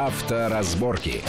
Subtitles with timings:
[0.00, 1.22] Авторазборки.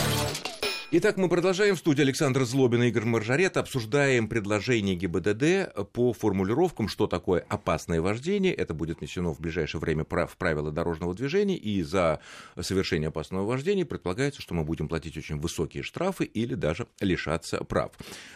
[0.92, 1.76] Итак, мы продолжаем.
[1.76, 3.58] В студии Александр Злобин и Игорь Маржарет.
[3.58, 8.54] Обсуждаем предложение ГИБДД по формулировкам, что такое опасное вождение.
[8.54, 11.58] Это будет внесено в ближайшее время в правила дорожного движения.
[11.58, 12.20] И за
[12.62, 17.94] совершение опасного вождения предполагается, что мы будем платить очень высокие штрафы или даже лишаться прав.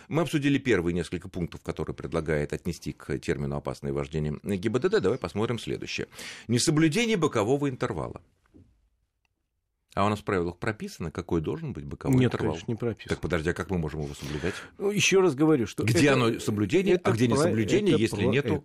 [0.08, 5.00] Мы обсудили первые несколько пунктов, которые предлагает отнести к термину опасное вождение ГИБДД.
[5.00, 6.08] Давай посмотрим следующее.
[6.48, 8.20] Несоблюдение бокового интервала.
[9.96, 12.54] А у нас в правилах прописано, какой должен быть боковой Нет, интервал?
[12.54, 13.10] конечно, не прописано.
[13.16, 14.56] Так подожди, а как мы можем его соблюдать?
[14.80, 15.84] Ну, еще раз говорю, что...
[15.84, 18.34] Где это, оно соблюдение, это а где не про- соблюдение, это если проект.
[18.34, 18.64] нету?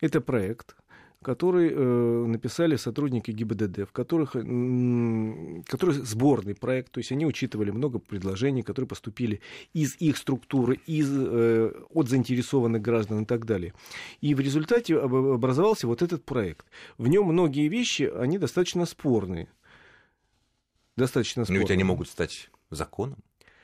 [0.00, 0.76] Это проект,
[1.22, 7.70] который э, написали сотрудники ГИБДД, в которых, м, который сборный проект, то есть они учитывали
[7.72, 9.40] много предложений, которые поступили
[9.72, 13.74] из их структуры, из, э, от заинтересованных граждан и так далее.
[14.20, 16.66] И в результате об- образовался вот этот проект.
[16.98, 19.48] В нем многие вещи, они достаточно спорные.
[20.96, 21.60] Достаточно Но спорные.
[21.60, 23.18] ведь они могут стать законом.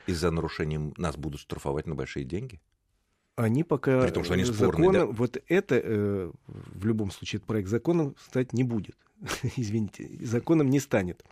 [0.07, 2.59] Из-за нарушения нас будут штрафовать на большие деньги.
[3.35, 5.05] Они пока При том, что они спорные, законом, да?
[5.05, 8.97] вот это э, в любом случае проект законом стать не будет.
[9.55, 11.23] Извините, законом не станет.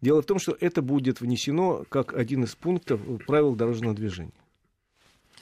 [0.00, 4.32] Дело в том, что это будет внесено как один из пунктов правил дорожного движения.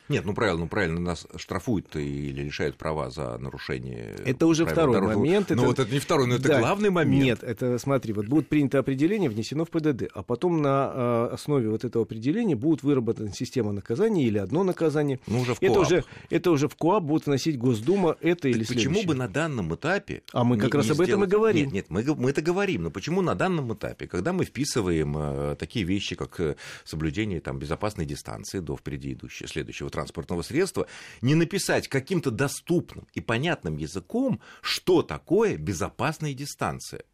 [0.09, 4.17] Нет, ну правильно, ну правильно, нас штрафуют или лишают права за нарушение.
[4.27, 5.49] Это уже второй дорожного- момент.
[5.51, 6.59] Ну это- вот это не второй, но это Да.
[6.59, 7.25] главный момент.
[7.25, 11.71] Нет, это смотри, вот будет принято определение, внесено в ПДД, а потом на э, основе
[11.71, 15.21] вот этого определения будет выработана система наказания или одно наказание.
[15.27, 15.87] Ну уже в Это КоАП.
[15.87, 19.07] уже, это уже в КОАП будет вносить Госдума, это или Так почему следующее.
[19.09, 20.23] бы на данном этапе...
[20.33, 21.65] А мы как раз об этом и говорим.
[21.67, 25.57] Нет, нет, мы, мы это говорим, но почему на данном этапе, когда мы вписываем э,
[25.59, 30.87] такие вещи, как э, соблюдение там, безопасной дистанции до впереди идущего следующего транспортного средства,
[31.23, 37.05] не написать каким-то доступным и понятным языком, что такое безопасная дистанция?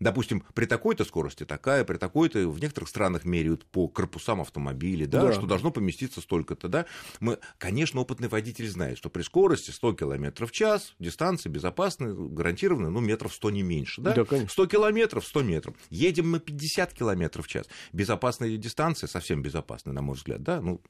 [0.00, 5.22] Допустим, при такой-то скорости такая, при такой-то в некоторых странах меряют по корпусам автомобилей, да,
[5.22, 5.32] Да.
[5.32, 6.86] что должно поместиться столько-то, да.
[7.20, 12.90] Мы, конечно, опытный водитель знает, что при скорости 100 км в час дистанция безопасная, гарантированно,
[12.90, 14.14] ну, метров 100 не меньше, да.
[14.14, 14.50] Да, конечно.
[14.50, 15.76] 100 километров, 100 метров.
[15.90, 17.66] Едем мы 50 километров в час.
[17.92, 20.80] Безопасная дистанция, совсем безопасная, на мой взгляд, да, ну,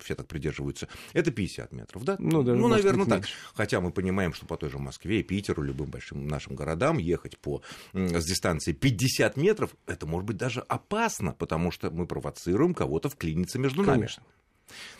[0.00, 2.16] все так придерживаются, это 50 метров, да?
[2.18, 3.20] Ну, да, ну наверное, так.
[3.20, 3.34] меньше.
[3.54, 7.62] Хотя мы понимаем, что по той же Москве, Питеру, любым большим нашим городам ехать по,
[7.92, 13.58] с дистанции 50 метров, это может быть даже опасно, потому что мы провоцируем кого-то вклиниться
[13.58, 14.00] между нами.
[14.00, 14.22] Конечно.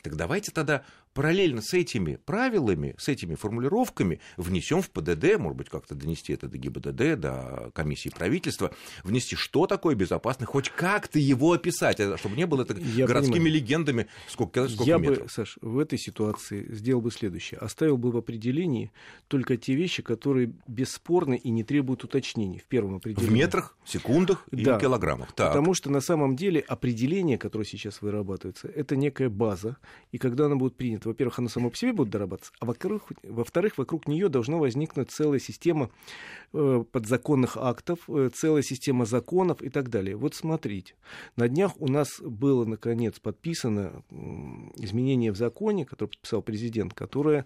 [0.03, 0.85] Так давайте тогда
[1.15, 6.49] параллельно с этими правилами, с этими формулировками внесем в ПДД, может быть, как-то донести это
[6.49, 8.73] до ГИБДД, до комиссии правительства,
[9.05, 13.35] внести, что такое безопасный, хоть как-то его описать, а чтобы не было это Я городскими
[13.35, 13.55] понимаю.
[13.55, 15.25] легендами, сколько, сколько Я метров.
[15.25, 17.59] бы, Саш, в этой ситуации сделал бы следующее.
[17.59, 18.93] Оставил бы в определении
[19.29, 23.29] только те вещи, которые бесспорны и не требуют уточнений в первом определении.
[23.29, 24.79] В метрах, секундах и Да.
[24.79, 25.33] килограммах.
[25.33, 25.49] Так.
[25.53, 29.77] Потому что на самом деле определение, которое сейчас вырабатывается, это некая база.
[30.13, 33.79] И когда оно будет принято, во-первых, оно само по себе будет дорабатываться, а во-вторых, во-вторых
[33.79, 35.91] вокруг нее должна возникнуть целая система
[36.53, 40.17] э, подзаконных актов, э, целая система законов и так далее.
[40.17, 40.95] Вот смотрите,
[41.37, 44.03] на днях у нас было, наконец, подписано
[44.77, 47.45] изменение в законе, которое подписал президент, которое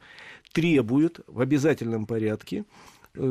[0.53, 2.65] требует в обязательном порядке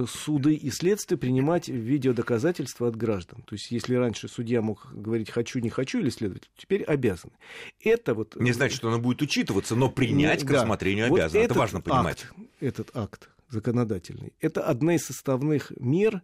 [0.08, 3.42] суды и следствия принимать видеодоказательства от граждан.
[3.44, 7.32] То есть, если раньше судья мог говорить «хочу, не хочу» или следователь, теперь обязан.
[7.82, 8.36] Это вот...
[8.36, 10.60] Не значит, что оно будет учитываться, но принять Не- к да.
[10.62, 11.42] рассмотрению Вот обязан.
[11.42, 12.26] Это важно понимать.
[12.30, 16.22] акт, этот акт законодательный, это одна из составных мер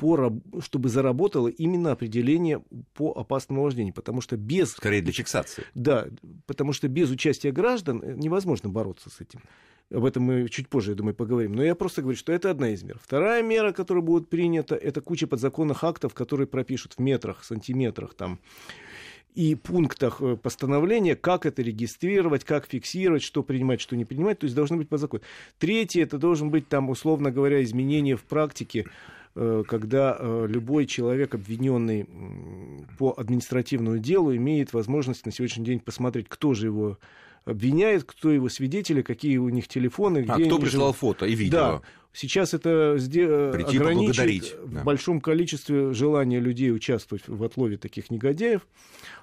[0.00, 2.62] по, чтобы заработало именно определение
[2.94, 5.64] по опасному вождению, потому что без Скорее для фиксации.
[5.74, 6.08] да,
[6.46, 9.40] потому что без участия граждан э, невозможно бороться с этим.
[9.92, 11.52] Об этом мы чуть позже, я думаю, поговорим.
[11.52, 12.98] Но я просто говорю, что это одна из мер.
[13.02, 18.38] Вторая мера, которая будет принята, это куча подзаконных актов, которые пропишут в метрах, сантиметрах там,
[19.34, 24.38] и пунктах э, постановления, как это регистрировать, как фиксировать, что принимать, что не принимать.
[24.38, 25.22] То есть должны быть по закону.
[25.58, 28.86] Третье, это должен быть, там, условно говоря, изменения в практике,
[29.34, 32.06] когда э, любой человек, обвиненный
[32.98, 36.98] по административному делу, имеет возможность на сегодняшний день посмотреть, кто же его
[37.44, 40.96] обвиняет, кто его свидетели, какие у них телефоны, где А кто они прислал живут.
[40.96, 41.58] фото и видео?
[41.58, 41.82] Да.
[42.12, 44.82] Сейчас это сде- Прийти ограничит в да.
[44.82, 48.66] большом количестве желания людей участвовать в отлове таких негодяев.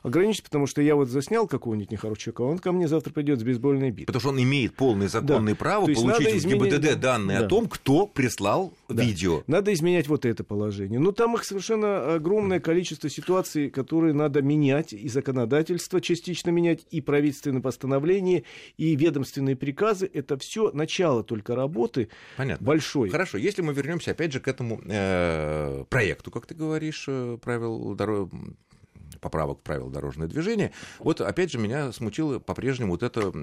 [0.03, 3.43] Ограничить, потому что я вот заснял какого-нибудь нехорошего человека, он ко мне завтра придет с
[3.43, 4.05] бейсбольной битой.
[4.05, 5.57] Потому что он имеет полное законное Да.
[5.59, 7.45] право получить надо в изменить- ГИБДД данные Да.
[7.45, 9.03] о том, кто прислал Да.
[9.03, 9.43] видео.
[9.47, 10.99] Надо изменять вот это положение.
[10.99, 17.01] Но там их совершенно огромное количество ситуаций, которые надо менять, и законодательство частично менять, и
[17.01, 18.43] правительственные постановления,
[18.77, 20.09] и ведомственные приказы.
[20.13, 22.07] Это все начало только работы
[22.37, 22.65] Понятно.
[22.77, 23.09] Большой.
[23.09, 27.95] Хорошо, если мы вернемся опять же к этому э, проекту, как ты говоришь, э, правил
[27.95, 28.29] доро-
[29.19, 30.71] поправок в правила дорожного движения.
[30.99, 33.33] Вот, опять же, меня смутило по-прежнему вот это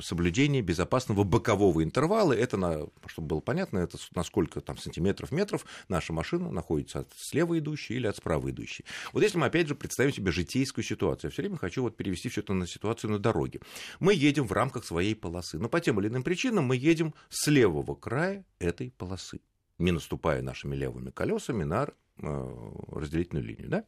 [0.00, 2.32] соблюдение безопасного бокового интервала.
[2.32, 7.12] Это, на, чтобы было понятно, это на сколько там сантиметров, метров наша машина находится от
[7.16, 8.84] слева идущей или от справа идущей.
[9.12, 12.28] Вот если мы, опять же, представим себе житейскую ситуацию, я все время хочу вот перевести
[12.28, 13.60] все это на ситуацию на дороге.
[14.00, 17.46] Мы едем в рамках своей полосы, но по тем или иным причинам мы едем с
[17.46, 19.40] левого края этой полосы,
[19.78, 21.88] не наступая нашими левыми колесами на
[22.18, 23.68] э, разделительную линию.
[23.68, 23.84] Да?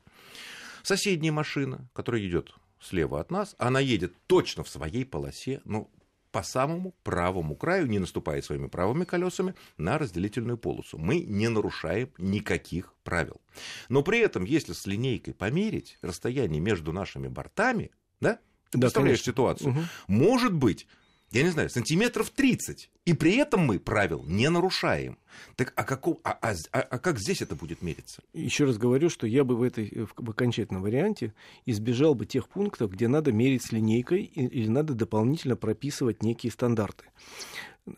[0.83, 5.91] Соседняя машина, которая идет слева от нас, она едет точно в своей полосе, ну,
[6.37, 10.99] по самому правому краю, не наступая своими правыми колесами на разделительную полосу.
[10.99, 13.41] Мы не нарушаем никаких правил.
[13.89, 17.91] Но при этом, если с линейкой померить расстояние между нашими бортами,
[18.21, 18.39] да,
[18.71, 19.33] ты да, представляешь конечно.
[19.33, 19.81] ситуацию, угу.
[20.09, 20.87] может быть
[21.33, 22.91] я не знаю, сантиметров 30.
[23.05, 25.19] И при этом мы правил не нарушаем.
[25.55, 28.23] Так а, каков, а, а, а, а как здесь это будет мериться?
[28.33, 31.35] Еще раз говорю, что я бы в, этой, в окончательном варианте
[31.67, 37.05] избежал бы тех пунктов, где надо мерить с линейкой или надо дополнительно прописывать некие стандарты.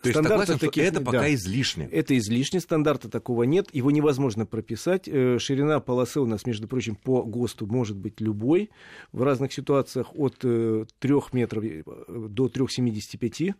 [0.03, 1.89] То есть согласен, таких, это пока да, излишне.
[1.91, 5.09] Это излишне, стандарта такого нет, его невозможно прописать.
[5.09, 8.69] Э, ширина полосы у нас, между прочим, по ГОСТу может быть любой.
[9.13, 10.85] В разных ситуациях от 3 э,
[11.33, 13.55] метров э, до 3,75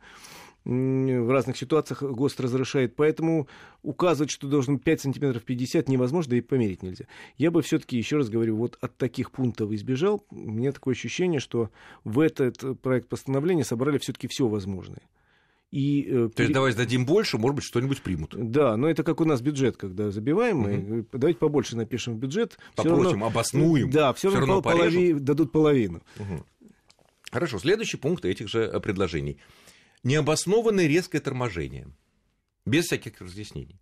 [0.65, 2.95] в разных ситуациях ГОСТ разрешает.
[2.95, 3.49] Поэтому
[3.83, 7.07] указывать, что должен 5 сантиметров 50, невозможно и померить нельзя.
[7.39, 10.23] Я бы все-таки, еще раз говорю, вот от таких пунктов избежал.
[10.31, 11.71] У меня такое ощущение, что
[12.05, 15.01] в этот проект постановления собрали все-таки все возможное.
[15.71, 18.35] И, э, То есть давай сдадим больше, может быть, что-нибудь примут.
[18.37, 20.69] Да, но это как у нас бюджет, когда забиваем, угу.
[20.69, 22.59] мы давайте побольше напишем в бюджет.
[22.75, 23.91] Попросим, равно, обоснуем.
[23.91, 26.03] Да, все, равно, равно полови, дадут половину.
[26.19, 26.71] Угу.
[27.31, 29.39] Хорошо, следующий пункт этих же э, предложений.
[30.05, 31.89] Необоснованное резкое торможение.
[32.65, 33.79] Без всяких разъяснений.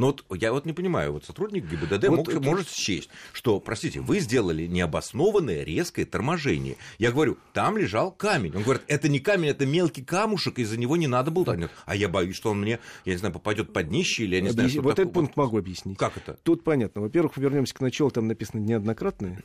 [0.00, 2.40] Но вот я вот не понимаю, вот сотрудник ГИБДД вот мог, это...
[2.40, 6.78] может счесть, что, простите, вы сделали необоснованное резкое торможение.
[6.98, 8.56] Я говорю, там лежал камень.
[8.56, 11.68] Он говорит, это не камень, это мелкий камушек, из-за него не надо было.
[11.84, 14.48] А я боюсь, что он мне, я не знаю, попадет под днище или я не
[14.48, 14.54] Объяс...
[14.54, 15.04] знаю, что Вот такое.
[15.04, 15.98] этот пункт могу объяснить.
[15.98, 16.38] Как это?
[16.44, 17.02] Тут понятно.
[17.02, 19.42] Во-первых, вернемся к началу, там написано неоднократное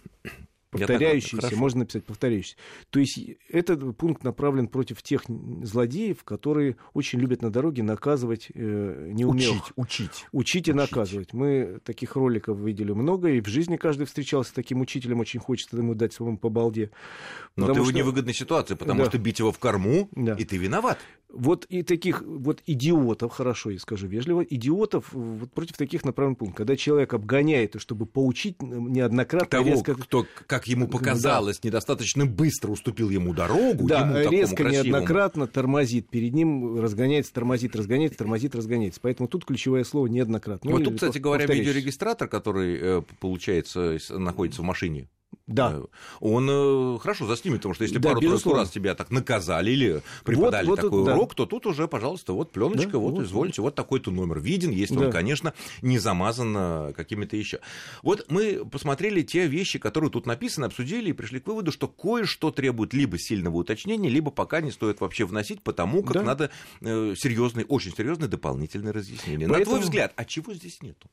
[0.77, 2.57] повторяющийся, можно написать повторяющийся.
[2.89, 3.19] То есть
[3.49, 9.71] этот пункт направлен против тех злодеев, которые очень любят на дороге наказывать э, неумелых.
[9.75, 10.25] Учить, учить.
[10.31, 10.75] Учить и учить.
[10.75, 11.33] наказывать.
[11.33, 15.77] Мы таких роликов видели много, и в жизни каждый встречался с таким учителем, очень хочется
[15.77, 16.91] ему дать своему по балде.
[17.55, 17.83] Но ты что...
[17.83, 19.09] в невыгодной ситуации, потому да.
[19.09, 20.33] что бить его в корму, да.
[20.33, 20.99] и ты виноват.
[21.29, 26.55] Вот и таких вот идиотов, хорошо, я скажу вежливо, идиотов вот против таких направлен пункт.
[26.55, 29.49] Когда человек обгоняет, чтобы поучить неоднократно...
[29.49, 29.95] Того, резко...
[29.95, 31.69] кто, как ему показалось, да.
[31.69, 33.87] недостаточно быстро уступил ему дорогу.
[33.87, 36.09] Да, ему, резко неоднократно тормозит.
[36.09, 38.99] Перед ним разгоняется, тормозит, разгоняется, тормозит, разгоняется.
[39.01, 40.69] Поэтому тут ключевое слово неоднократно.
[40.69, 45.07] Ну, вот тут, кстати говоря, видеорегистратор, который, э, получается, находится в машине,
[45.47, 45.73] да.
[45.73, 45.83] Э,
[46.21, 50.67] он э, хорошо заснимет, потому что если да, пару раз тебя так наказали или преподали
[50.67, 51.13] вот, вот, такой да.
[51.13, 54.71] урок, то тут уже, пожалуйста, вот пленочка, да, вот, вот, извольте, вот такой-то номер виден,
[54.71, 55.05] если да.
[55.05, 55.53] он, конечно,
[55.83, 57.59] не замазан э, какими-то еще.
[58.01, 62.49] Вот мы посмотрели те вещи, которые тут написаны, обсудили и пришли к выводу, что кое-что
[62.49, 66.23] требует либо сильного уточнения, либо пока не стоит вообще вносить, потому как да.
[66.23, 66.51] надо
[66.81, 69.47] серьезные, очень серьезные дополнительные разъяснения.
[69.47, 69.59] Поэтому...
[69.59, 71.07] На твой взгляд, а чего здесь нету?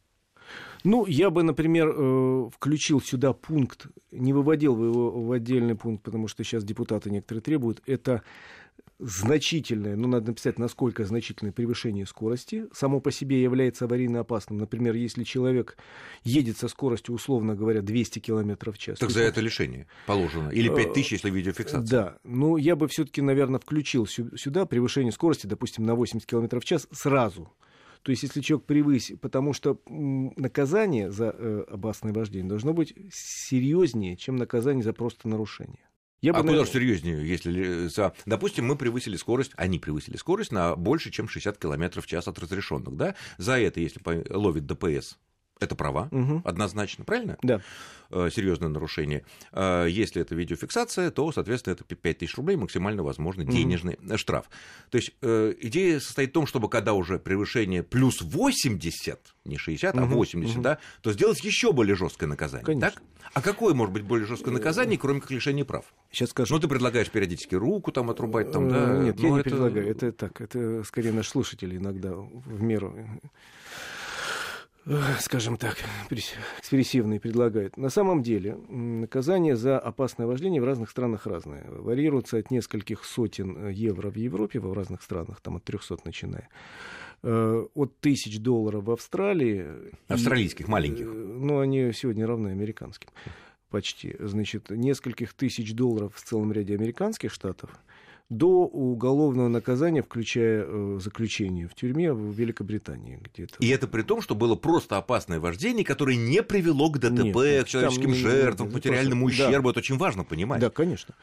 [0.85, 6.27] Ну, я бы, например, э, включил сюда пункт, не выводил его в отдельный пункт, потому
[6.29, 8.23] что сейчас депутаты некоторые требуют, это
[8.99, 14.59] значительное, ну, надо написать, насколько значительное превышение скорости, само по себе является аварийно опасным.
[14.59, 15.77] Например, если человек
[16.23, 18.99] едет со скоростью, условно говоря, 200 км в час.
[18.99, 20.51] Так за это лишение положено?
[20.51, 21.81] Или 5000, если видеофиксация?
[21.81, 22.19] Да.
[22.25, 26.87] Ну, я бы все-таки, наверное, включил сюда превышение скорости, допустим, на 80 км в час
[26.93, 27.53] сразу.
[28.03, 34.17] То есть, если человек превысит, потому что наказание за э, опасное вождение должно быть серьезнее,
[34.17, 35.89] чем наказание за просто нарушение.
[36.21, 40.53] Я а бы, куда же серьезнее, если, за, допустим, мы превысили скорость, они превысили скорость
[40.53, 43.17] на больше, чем 60 км в час от разрешенных, да?
[43.39, 44.01] За это, если
[44.33, 45.19] ловит ДПС,
[45.63, 46.43] это права, угу.
[46.45, 47.39] однозначно, правильно?
[47.43, 47.61] Да.
[48.11, 49.25] Э, серьезное нарушение.
[49.53, 54.19] Э, если это видеофиксация, то, соответственно, это 5000 рублей максимально возможный денежный угу.
[54.19, 54.51] штраф.
[54.91, 60.05] То есть идея состоит в том, чтобы когда уже превышение плюс 80, не 60, угу.
[60.05, 60.63] а 80, угу.
[60.63, 62.67] да, то сделать еще более жесткое наказание.
[62.67, 62.91] Конечно.
[62.91, 63.03] Так?
[63.35, 65.87] А какое может быть более жесткое наказание, кроме как лишения прав?
[66.11, 66.55] Сейчас скажу.
[66.55, 68.99] Ну, ты предлагаешь периодически руку там отрубать, там, да?
[68.99, 69.51] Нет, я не это...
[69.51, 69.89] предлагаю.
[69.89, 72.95] Это так, это скорее наш слушатель иногда в меру
[75.21, 75.77] скажем так,
[76.59, 77.77] экспрессивные предлагают.
[77.77, 81.65] На самом деле наказание за опасное вождение в разных странах разное.
[81.69, 86.49] Варьируется от нескольких сотен евро в Европе, в разных странах, там от 300 начиная,
[87.23, 89.67] э, от тысяч долларов в Австралии.
[90.09, 91.07] Австралийских, и, маленьких.
[91.07, 93.11] Э, ну, они сегодня равны американским
[93.71, 97.71] почти, значит, нескольких тысяч долларов в целом ряде американских штатов,
[98.33, 103.57] до уголовного наказания, включая э, заключение в тюрьме в Великобритании где-то.
[103.61, 107.65] И это при том, что было просто опасное вождение, которое не привело к ДТП, Нет,
[107.65, 109.69] к человеческим там, жертвам, к материальному просто, ущербу.
[109.69, 109.71] Да.
[109.73, 110.61] Это очень важно понимать.
[110.61, 111.15] Да, конечно.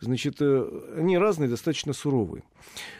[0.00, 2.44] Значит, э, они разные, достаточно суровые.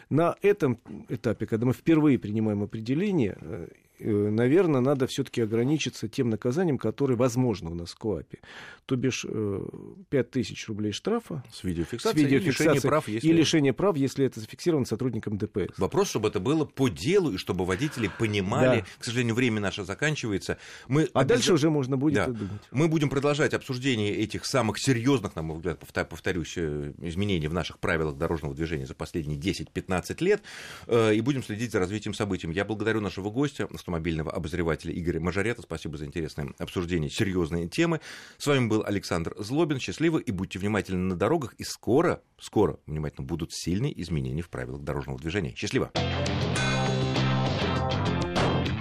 [0.09, 3.67] На этом этапе, когда мы впервые принимаем определение, э,
[3.99, 8.39] наверное, надо все-таки ограничиться тем наказанием, которое возможно у нас в КОАПе.
[8.85, 11.43] То бишь 5 э, тысяч рублей штрафа.
[11.51, 13.27] С видеофиксацией, с видеофиксацией и лишение прав, если...
[13.27, 15.77] И лишение прав, если это зафиксировано сотрудником ДПС.
[15.77, 18.81] Вопрос, чтобы это было по делу, и чтобы водители понимали.
[18.81, 18.85] Да.
[18.99, 20.57] К сожалению, время наше заканчивается.
[20.87, 21.37] Мы а обяз...
[21.37, 22.27] дальше уже можно будет да.
[22.27, 22.61] думать.
[22.71, 27.79] Мы будем продолжать обсуждение этих самых серьезных, на мой взгляд, повторюсь, э, изменений в наших
[27.79, 30.43] правилах дорожного движения за последние 10-15 лет.
[30.87, 32.47] И будем следить за развитием событий.
[32.51, 35.61] Я благодарю нашего гостя, автомобильного обозревателя Игоря Мажарета.
[35.61, 38.01] Спасибо за интересное обсуждение серьезной темы.
[38.39, 39.79] С вами был Александр Злобин.
[39.79, 41.53] Счастливо и будьте внимательны на дорогах.
[41.59, 45.53] И скоро, скоро, внимательно, будут сильные изменения в правилах дорожного движения.
[45.55, 45.91] Счастливо!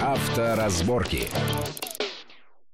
[0.01, 1.29] Авторазборки.